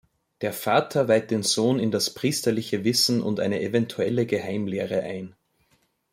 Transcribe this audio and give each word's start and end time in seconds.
Der 0.41 0.51
Vater 0.51 1.07
weiht 1.07 1.29
den 1.29 1.43
Sohn 1.43 1.77
in 1.77 1.91
das 1.91 2.11
priesterliche 2.11 2.83
Wissen 2.83 3.21
und 3.21 3.39
eine 3.39 3.61
eventuelle 3.61 4.25
Geheimlehre 4.25 5.03
ein. 5.03 5.35